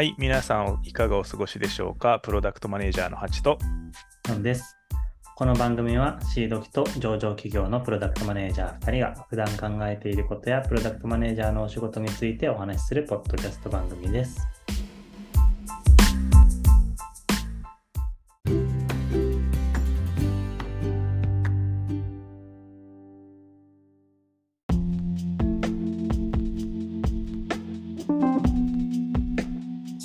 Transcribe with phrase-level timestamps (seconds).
[0.00, 2.20] はい、皆さんいかがお過ごしでしょうか？
[2.20, 3.58] プロダクトマネージャーのハチと。
[4.26, 4.78] なんです。
[5.36, 14.40] この番組はシード機と上場企業のプロダクトマネージャー2人が普段考えていることやプロダクトマネージャーのお仕事についてお話しするポッドキャスト番組です。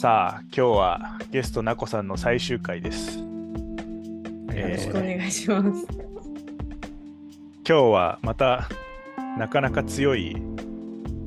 [0.06, 3.18] さあ、今日はゲストなこさんの最終回です。
[3.18, 3.26] よ
[4.54, 5.88] よろしくお願いします。
[7.68, 8.70] 今日はまた
[9.40, 10.36] なかなか強い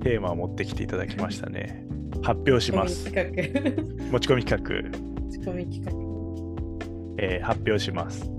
[0.01, 1.85] テーマを持ってきていただきましたね。
[2.23, 3.07] 発表します。
[3.07, 3.13] 持
[4.21, 4.97] ち込み企画、
[5.29, 5.91] 仕込み企画。
[7.19, 8.31] えー発表します。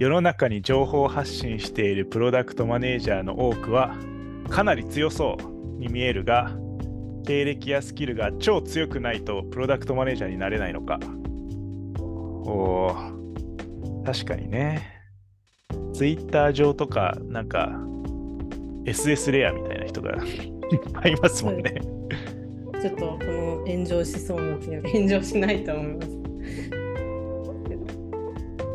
[0.00, 3.94] 世の中に情報発信しているプロダクトマネージャーの多くは
[4.50, 6.50] かなり強そうに見えるが
[7.26, 10.98] 経歴やスキルが超強くないとプロダクトマネージャーになれないのか
[12.48, 14.96] おー確かにね
[15.92, 17.72] Twitter 上とかなんか
[18.84, 21.80] SS レアみたいな人が いっぱいいますもんね、
[22.80, 26.08] ちょっとこの炎上しそうな気が炎上しないと思います。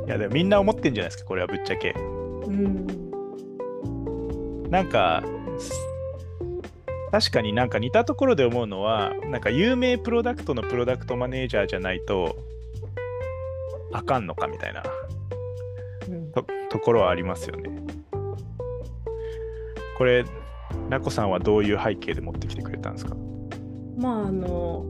[0.07, 2.87] いやでもみんな思ってんじゃないですかこれはぶっちゃけうん。
[4.69, 5.21] なんか
[7.11, 12.37] 確かになんか似たところで思うのはなんか有名プロダクトのプロダクトマネージャーじゃないと
[13.91, 14.81] あかんのかみたいな
[16.09, 17.69] うんとところはありますよね。
[19.97, 20.23] これ
[20.89, 23.15] なこさんはどういう背景で持ってきてくれたんですか？
[23.97, 24.85] まああの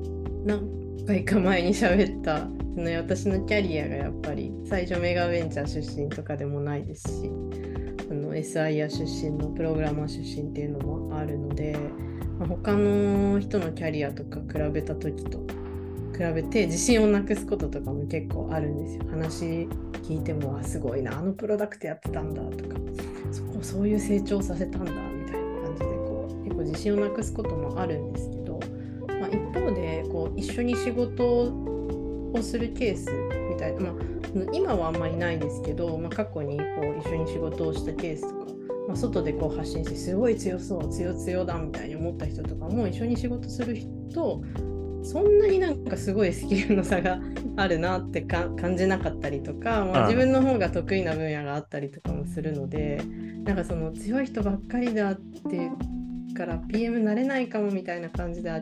[0.46, 7.32] 何回か前に喋ったその私のキャリアがやっぱり最初メガベンチャー出身とかでもないですし
[8.10, 12.11] あの SIR 出身のプログラマー出身っていうのもあるので、まあ
[12.48, 15.40] 他の人のキャリアとか比べた時と
[16.18, 19.04] 比べて自信をなくすこととかも結構あるんですよ。
[19.10, 19.68] 話
[20.04, 22.76] 聞いてもあすごいなあのプロダクトやってたんだとか
[23.32, 28.60] そこそういう成長させたんだみたいな感じでこう結構自信をなくすこともあるんですけど、
[29.08, 31.24] まあ、一方でこう一緒に仕事
[32.34, 33.10] をするケース
[33.50, 33.94] みたいな、まあ、
[34.54, 38.41] 今はあんまりないですけど、まあ、過去にこう一緒に仕事をしたケースとか、
[38.92, 44.42] まあ、外でこう発信してすごい強そう強強だみたいに思った人とかも一緒に仕事する人
[45.04, 47.20] そんなになんかすごいスキルの差が
[47.56, 53.02] あるなってか感じなかったりとか、まあ、うん自分の方が得意な分野があったりとかもするので
[53.46, 58.60] なんかその強い人ばっかりだっていうから PM なれないかもみたいな感じであ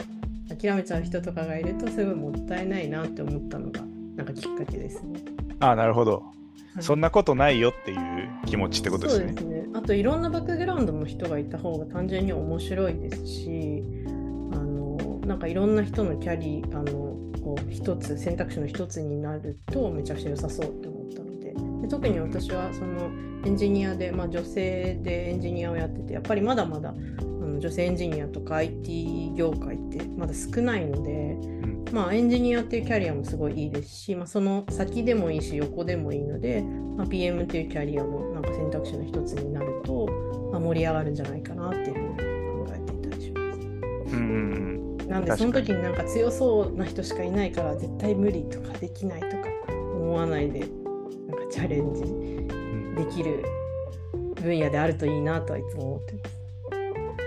[0.48, 3.82] 諦めちゃう人とかがいるとすごいもったいないなって思ったのが
[4.16, 5.20] なんかきっかけですね。
[5.60, 6.39] ああなるほど、はい
[6.80, 8.00] そんなことないよっていう
[8.46, 9.26] 気持ちってことですね。
[9.28, 9.66] そうですね。
[9.74, 16.94] あといろんなバックグラウンドの人がいた方が単純に面白いですし、あのなんかいろんな人のキャリーあの
[17.42, 21.54] こう一つ選択肢の一つになるとめちゃくちゃ良さそうって思ったので。
[21.82, 23.10] で特に私はその
[23.46, 26.94] エンジニアで、まあ、女性でエンジニアをやっててやっぱりまだまだあ
[27.60, 36.62] の女性エンジニアとか IT 業界ってまだ少ないので、んまあ、エンジニアっていうキャリアもすごいいいですし、まあ、その先でもいいし横でもいいので、
[36.98, 40.08] まあ、PM っていうキャリアもなんか選択肢の一つになると、
[40.52, 43.54] まあ、盛り上がるんじゃないかなっていうふうに考えていたりしま
[44.10, 44.16] す。
[44.16, 44.70] うんうん
[45.10, 53.44] なんでその時になんか強そうな人しかいないから絶対無理とかできないとか思わないでなんかチャレンジうんできる
[54.42, 56.19] 分野であるといいなとはいつも思ってます。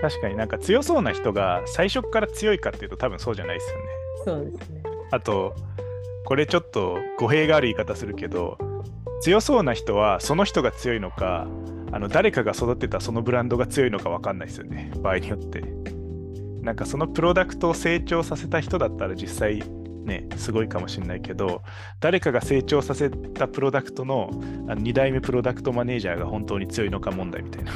[0.03, 3.83] 確かになんか強そうな人が最初から強いかっていうと多分そうじゃないですよね。
[4.25, 4.83] そうですね。
[5.11, 5.55] あと
[6.25, 8.57] これちょっと語弊がある言い方するけど
[9.21, 11.47] 強そうな人はその人が強いのか
[11.93, 14.91] あの誰かが育てたそのブランドが強いのか分かんないですよね。
[14.97, 15.63] 場合によって。
[16.63, 19.63] なんかそのプロダクトを成長させた人だったら実際
[20.03, 21.61] ねすごいかもしれないけど
[22.01, 24.29] 誰かが成長させたプロダクトの
[24.67, 27.71] あの2代目プロダクトマネージャーが本当に強いのか問題みたいな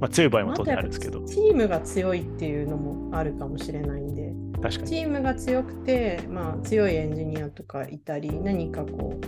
[0.00, 1.22] まあ強い場合も当然あるんですけど。
[1.22, 4.32] チームが強いっていうのもあるかもしれないんで。
[4.62, 4.88] 確かに。
[4.88, 9.18] チームが強くて、まあ、強いエンジニアとかいたり何かこ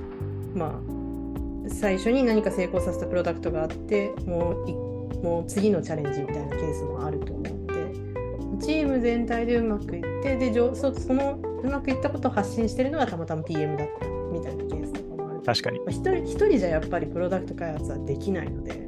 [0.54, 4.74] うまあ最初に何か成功させたプロダクトがあってもうい
[5.22, 15.42] もう次のチャレンジみたいなケースもあると思うのでチーム全体でうまくいってでそそのうまくいったことを発信してるのがたまたま PM だったみたいなケースとかもある。
[15.42, 15.78] 確かに。
[15.78, 18.81] まあ一人一人じゃやっぱりプロダクト開発はできないので、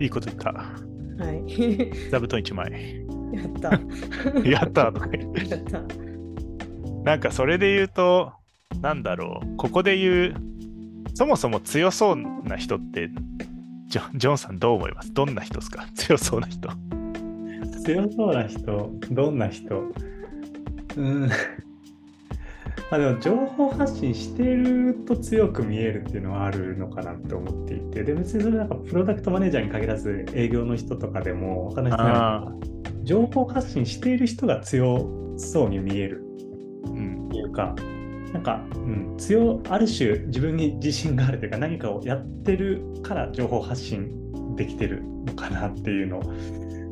[0.00, 0.66] いいこと言ったは
[1.32, 3.70] い、座布団1枚やった。
[4.48, 5.82] やったーとか言ってやった。
[7.04, 8.32] なんかそれで言うと、
[8.80, 10.34] なんだろう、ここで言う、
[11.14, 12.16] そもそも強そう
[12.48, 13.10] な人って、
[13.88, 15.12] ジョンジョンさんどう思います？
[15.12, 15.86] どんな人ですか？
[15.94, 16.68] 強そうな人。
[17.84, 19.92] 強そうな人、どんな人？
[20.96, 21.28] うん。
[22.92, 32.52] まあでも情報発信してると強く見えるっていうのはあるのかなって思っていて、で別にそれなんかプロダクトマネージャーに限らず営業の人とかでも他の人あが
[33.02, 35.08] 情報発信している人が強
[35.38, 36.22] そうに見える
[36.84, 37.74] うんっていうか、
[38.34, 46.20] なんか、うん、強ある種自分に自信があるというか何かをやってるから情報発信できてるのかなっていうの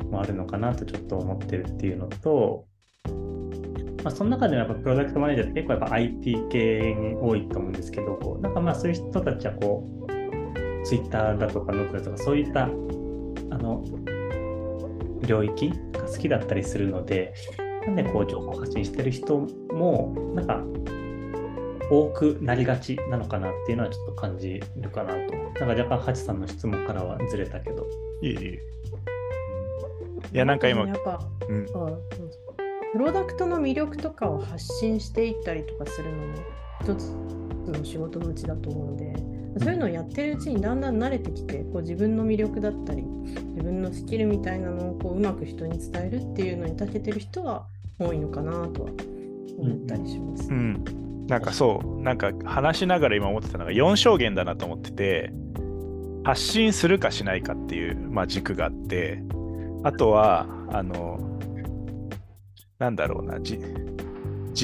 [0.09, 2.65] もあるのかなとちょっと思ってるっていうのと、
[4.03, 13.83] まあ、その中でもやっぱプロダクトマネージャーって結構やっぱ IT 系に多いと思うんですけど、なんかまあそういう人たちはこう、Twitter だとかノートだとかそういったあの
[15.27, 17.33] 領域が好きだったりするので、
[17.85, 20.63] なんでこう情報発信してる人もなんか
[21.89, 25.35] 多くなりがちなのかなっていうのはちょっと感じるかなと。
[25.35, 27.85] なんか若干ハチさんの質問からはずれたけど。
[28.21, 28.59] いえいえ。
[30.33, 31.19] いや、なんか今や、っぱ、
[31.49, 31.99] うん、うぞ
[32.91, 36.33] プロダクトの魅力とかを発信していったりとかするのも
[36.81, 37.05] 一つ
[37.67, 39.13] の仕事のうちだと思うんで、
[39.63, 47.65] そういうのをやってるうちにだんだん慣れてきてこう自分の魅力だったり自分のスキルみたいなのをこううまく人に伝えるっていうのに長けてる人は
[47.99, 48.89] 多いのかなとは
[49.57, 50.49] 思ったりします。
[50.49, 50.83] うん。
[51.27, 55.31] なんかそう、なんか話しながら今思ってたのが4証言だなと思ってて、
[56.23, 59.23] 発信するかしないかっていう、まあ、軸があって、
[59.83, 61.30] あとは、あの、
[62.81, 63.59] なんだろうな、自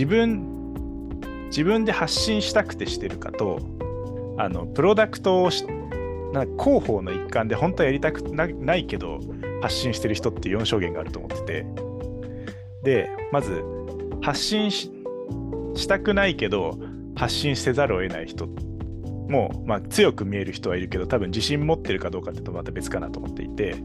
[0.08, 1.20] 分、
[1.50, 3.60] 自分で発信したくてしてるかと、
[4.40, 5.52] あの、プロダクトを
[6.34, 9.20] なんか広報の一環で本当はやりたくないけど
[9.62, 11.66] 発信してる人って4証言があると思ってて。
[12.84, 13.64] でまず
[14.22, 14.92] 発信し
[15.76, 16.78] したくないけど
[17.16, 18.48] 発信せざるを得ない人
[19.28, 23.76] もう、まあ、強く見える人はいるけど多分自信持ってるかどうかってとまた別かなと思っていて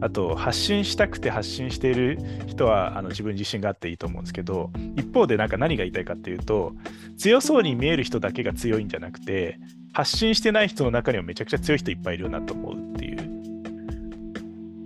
[0.00, 6.74] あと発信したくて発信している人はあの自分自信があっていいと思うんですけど一方でなんか何が言いたいかっていうと
[7.16, 9.58] 強そうに見える人だけが強いんじゃなくて
[9.92, 13.30] 発信してない人の中にもめちゃくちゃ強い人いっぱいいるなと思うっていう。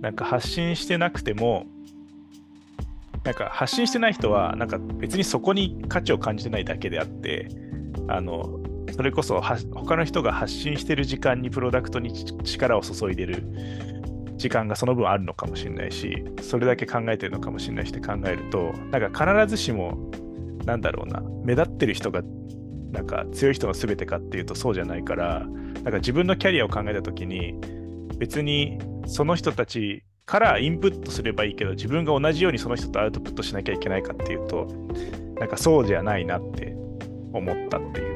[0.05, 1.65] なんか発信してなくても
[3.23, 7.49] なんか発信してない人はなんか別にそこに価値を感じてないだけであって
[8.07, 8.59] あの
[8.95, 12.13] それこそは他の人が発信してる時間にプロダクトに
[12.45, 13.43] 力を注いでる
[14.37, 20.09] 時間がその分あるのかもしれないしそれだけ考えてるのかもしれないしって考えるとなんか必ずしも
[20.63, 22.21] なんだろうな目立ってる人が
[22.93, 27.53] なんか強い人の全てかっていうとそうじゃないからなんか自分のキャリアを考えた時に
[28.17, 34.67] 別にその人たちからインプットすればいいけど自分が同じようにその人とアウトプットしなきゃいけないかっていうと
[35.37, 36.73] なんかそうじゃないなって
[37.33, 38.14] 思ったっていう。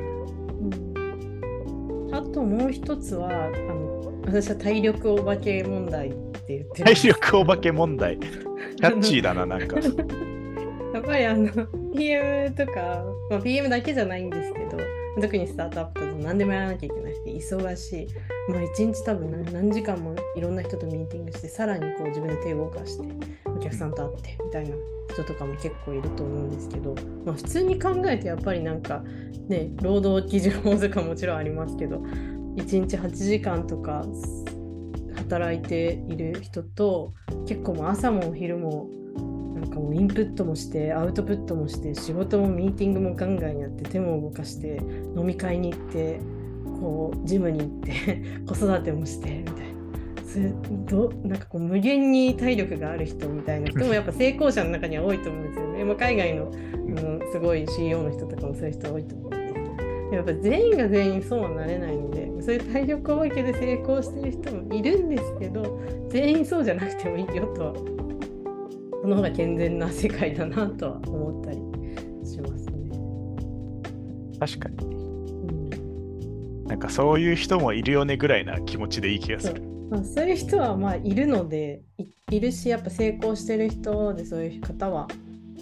[2.10, 3.90] うんあともう一つはあの
[4.26, 8.18] 私は体力お化け問題って言ってる体力お化け問題。
[8.80, 9.78] キャッチーだな、なんか。
[10.94, 11.50] やっぱりあの
[11.96, 14.78] PM とか、まあ、PM だけじゃないんですけど
[15.22, 18.08] 特にスタートアップだと何でもやらなきゃいけなくて忙しい、
[18.52, 23.08] まあ、一日多分何何時間もいろんな人とミーティングしてさらにこう自分で手を動かして
[23.60, 24.76] お客さんと会ってみたいな
[25.12, 26.96] 人とかも結構いると思うんですけど、
[27.26, 29.04] まあ、普通に考えてやっぱりなんか
[29.50, 34.06] ね労働基準法とかもちろんありますけど1日8時間とか
[35.16, 37.14] 働いている人と
[37.45, 38.90] 結構もう朝もお昼も
[39.56, 44.78] なんかもうインプットもしてアウトプットもして仕事もミーティングもガンガンやって手も動かして
[45.18, 46.22] 飲み会に行って
[46.64, 49.79] こうジムに行って子育てもしてみたいな
[50.30, 50.54] それ
[50.86, 55.83] どなんかこう無限に体力がある人みたいな人もやっぱ成功者の中には多いと思うんですよね。
[55.86, 67.74] まあ、海外のうんすごい CEO の人とかもそういう人多いと思うんですけどやっぱ全員が全員そうはなれないのでそういう体力お化けで成功してる人もいるんですけど全員そうじゃなくてもいいよとは
[69.02, 71.57] その方が健全な世界だなとは思ったり
[72.24, 72.90] しますね。
[74.40, 74.86] 確かに。
[74.86, 75.69] うん
[76.68, 79.69] なんかそういう人もいるよねぐらいな気持ちでいい気がする。
[79.90, 85.08] まあ、そういう人はまあいるのでいいるしやっぱ成功してる人でそういう方は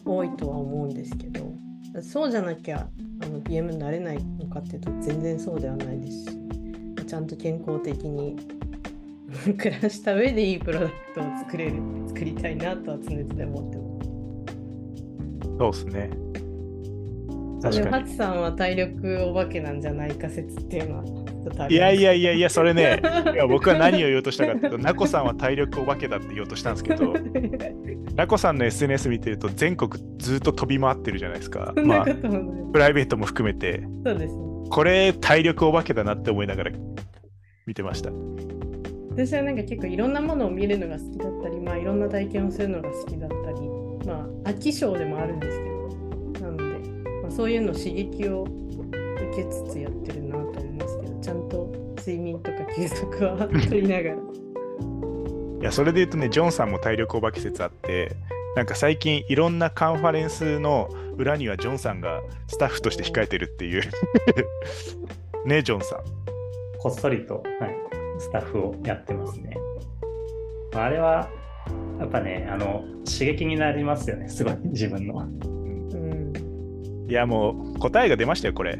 [0.03, 1.53] 多いとは思うんですけど
[2.01, 2.89] そうじゃなきゃ
[3.21, 6.37] あの PM になれないのかっていうと全然そうではないですし
[7.07, 8.35] ちゃんと健康的に
[9.57, 13.97] 暮らした上でいいプロダクトを作れる作りたいなとは常々思ってます。
[15.57, 16.09] そうですね。
[17.61, 17.91] 確かに。
[17.91, 21.26] ハチさんは体力お化けなんじゃないか説っていうのは
[21.69, 23.01] いやいややいやいや、それね、
[23.33, 27.13] いや僕は何を言おうとしたかっていうと、ナコさんは体力お化けだって言おうとしたんですけど、
[28.15, 31.73] ナコさんの SNS 見てると全国ずっと飛び回ってるじゃないですか。
[31.83, 32.05] まあ。
[32.05, 34.41] プライベートも含めて、そうですね。
[34.69, 36.71] これ体力お化けだなって思いながら
[37.65, 38.11] 見てました。
[39.11, 43.57] 私はなんか結構いろんなものを見るのが好きだったり、まあ、いろんな体験をするのが好きだったり、
[44.05, 45.77] まあ、飽き性でもあるんですけど
[47.27, 50.26] まあ、そういうの刺激を受けつつやってる
[52.07, 54.15] 睡眠とか休息は取りながら。
[55.59, 58.15] いやそれで言うとねジョンさんも体力お化け説あって
[58.55, 60.87] なんか最近いろんなカンファレンスの
[61.17, 63.81] 裏にはジョンさんがスタッフとして控えてるっていう。
[65.45, 65.99] ねジョンさん。
[66.79, 67.75] こっそりと、はい、
[68.19, 69.57] スタッフをやってますね。
[70.75, 71.27] あれは
[71.99, 75.15] やっぱね、あの刺激になりますよね、すごい自分の。
[75.17, 76.33] うん、
[77.09, 78.77] いやもう答えが出ましたよこれ。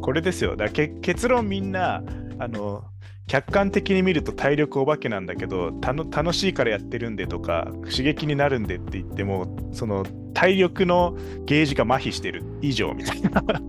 [0.00, 0.54] これですよ。
[0.54, 2.02] だけ結論みんな
[2.38, 2.84] あの
[3.26, 13.66] 客観的に見ると体力お化けなんだけどたの楽しいからやってるんでとか刺激になるんでって言ってもその体力のゲージが麻痺してる以上みたいな確か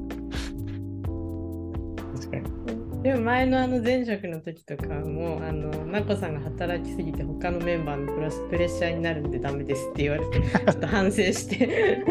[2.37, 3.03] に。
[3.03, 12.03] でも前のあの前職の時とかもあのまこさんが働きすぎて他のメンバーのプラスプレッシャーになるんでダメですって言われて ちょっと反省して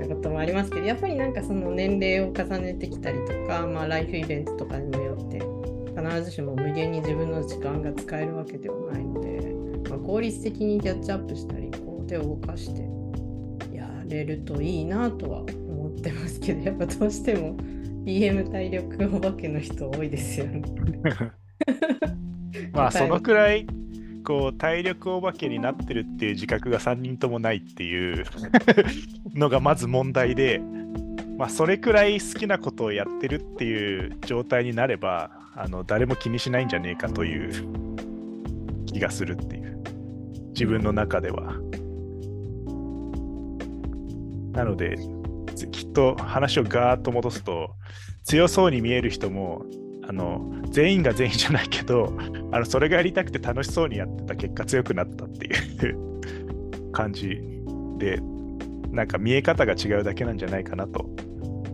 [0.00, 5.38] なこともありますけどやっぱりなんかその年齢を重ねてきたりとか、まあ、ライフイベントとかにもよって
[6.00, 12.82] 必ずしも無限に自分の時間が使えるわけではないので、まあ、効率的にキャッチアップしたりこう手を動かして
[13.74, 17.56] やれるといいなとは思ってますけどやっぱどうしても
[18.04, 20.62] BM 体力お化けの人多いですよね。
[22.72, 23.66] まあそのくらい
[24.24, 28.24] こう体力お化けになってるっていう自覚が3人ともないっていう
[29.34, 30.60] のがまず問題で、
[31.36, 39.82] まあ、それくらい好きなことをやってるっていう状態になればあの誰も気にしないんじゃねえかという気がするっていう
[40.50, 41.54] 自分の中では。
[44.52, 44.98] なので
[45.72, 47.70] きっと話をガーッと戻すと
[48.24, 49.64] 強そうに見える人も
[50.08, 52.12] あの全員が全員じゃないけど
[52.52, 56.20] あのそれがやりたくて楽しそうにやってた結果強くなったっていう
[56.92, 57.40] 感じ
[57.98, 58.20] で
[58.90, 61.08] なんか見え方が違うだけなんじゃないかなと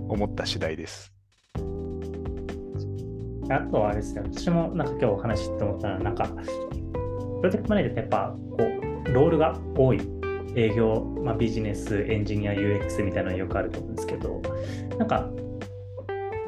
[0.09, 1.16] 思った次第です。
[3.51, 10.01] あとはあれですね、私もなんか今日お話しって思ったら、なんか、プロジェクトマネージャーってやっぱ、こう、ロールが多い。
[10.57, 14.41] 営業、まあ、ビジネス、エンジニア、UX みたいなのよくあると思うんですけど、
[14.99, 15.31] なんか、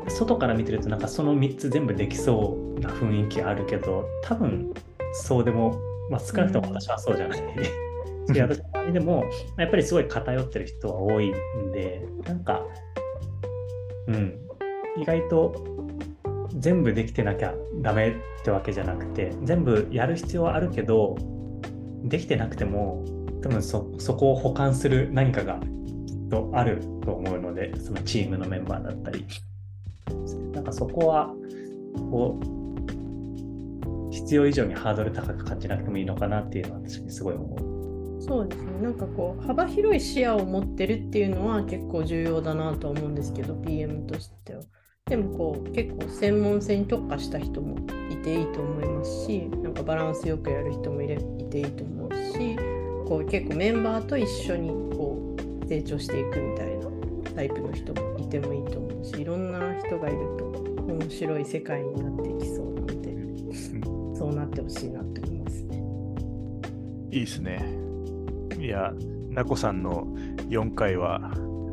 [0.09, 4.73] 外から見てると、なんかその3つ全部できそうな雰囲気あるけど、多分
[5.13, 5.79] そうでも、
[6.11, 7.39] まあ、少なくとも私はそうじゃない。
[8.35, 9.25] し私の周りでも、
[9.59, 12.63] やっぱりすごい偏ってる人は多いんで、なんか、
[14.07, 14.39] うん、
[14.97, 15.55] 意外と
[16.59, 21.17] 全部できてなきゃダメってわけじゃなくて全部やる必要はあるけど
[22.05, 23.05] できてなくても
[23.43, 25.61] 多分そそこを補完する何かが
[26.07, 29.25] きっとあると思うのでそのチームのメンバーだったり
[30.53, 31.33] なんかそこは
[32.11, 38.23] こう必要以上にハードル高く感じなくてもいいのかなっていうのは私すごい思う。
[38.23, 44.63] そうですねなんかこう幅広い視野を持ってるっていうのは結構重要だなと思うんですけど PM としては。
[45.09, 47.79] でもこう結構専門性に特化した人も
[48.11, 52.57] いていいと思いますしなんかバランスよくやる人もいれいていいと思うし
[53.07, 56.87] こう結構メンバーと一緒にこう成長していくみたいな
[57.35, 60.45] タイプの人もいてもいいと思うしいろんな人がいると
[60.87, 63.19] 面白い世界になっていきそうなので
[64.19, 65.83] そうなってほしいなって思いますね。
[67.13, 67.65] いいですね。
[68.59, 68.93] いや、
[69.31, 70.07] なこさんの
[70.49, 71.33] 4回は、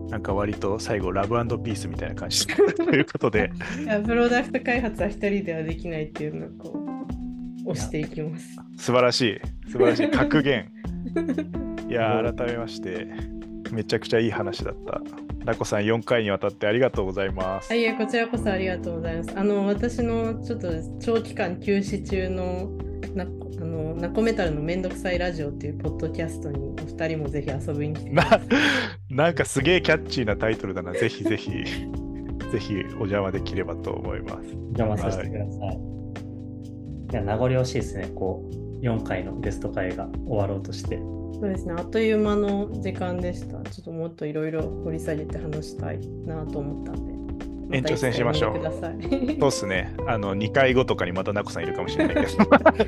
[0.10, 2.54] なんか割と最後、ラブピースみたいな感じ と
[2.92, 3.52] いうことで、
[3.84, 6.80] いやプロダクト開発は一人ではできないっていうのをこ
[7.66, 8.56] う押していきます。
[8.78, 10.72] 素晴らしい、素晴らしい、格言。
[11.90, 13.08] いや、改めまして、
[13.72, 15.02] めちゃくちゃいい話だった。
[15.46, 17.72] なこさん、4回にわたってありがとうございます。
[17.72, 19.32] あいえ、こちらこそありがとうございます。
[19.36, 20.70] あの、私のちょっと
[21.00, 22.70] 長期間休止中の
[23.16, 23.28] なあ
[23.64, 28.40] のナコメタルのめんどくさいラジオっていうポッドキャストにお二人もぜひ遊びに来てください。
[29.10, 30.92] な なんかすげえキャッチーなタイトルだな。
[30.92, 34.50] ぜひぜひ、ぜひお邪魔できればと思います。
[34.52, 35.78] 邪魔させてください。
[37.12, 38.12] い、や、名残惜しいですね。
[38.14, 40.98] こう、4回のゲスト会が終わろうとして。
[40.98, 43.62] そうですね、あっという間の時間でした。
[43.70, 47.15] ちょっともっといろいろ掘り下げて話したいなと思ったんで。
[47.72, 48.64] 延長戦しましょう
[49.40, 49.94] そうっすね。
[50.08, 52.28] あの、2回後とかにまたなこさんいるかもしれないけど。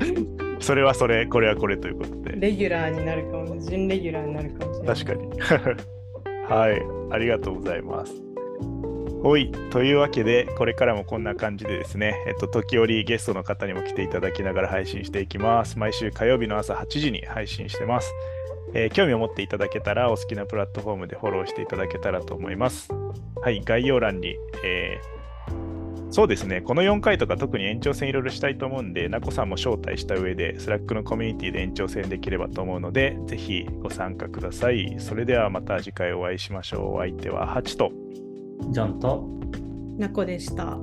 [0.60, 2.36] それはそれ、これはこれということで。
[2.36, 4.96] レギュラーになるかも、準レギュラーになるかもしれない。
[4.96, 5.88] 確かに。
[6.48, 8.28] はい、ありがとうございます。
[9.22, 15.78] ほい、というわけで、これからもこんな感じでですね、えっと、時折ゲストの方にも来ていただきながら配信していきます。
[15.78, 18.14] 毎週火曜日の朝8時に配信してます。
[18.74, 22.90] えー興味を持っていただけたら、お好きなプラットフォームでフォローしていただけたらと思います。
[23.42, 25.18] はい、概要欄に、えー
[26.10, 34.96] そうですね、この4回とか特に延長戦いろいろしたいと思うんで、なこさんも招待した上で、スラックのコミュニティで延長戦できればと思うので、ぜひご参加ください。
[34.98, 36.94] それではまた次回お会いしましょう。
[36.96, 37.92] お相手はハチと。
[38.70, 39.28] ジョンと
[39.98, 40.78] なこでした。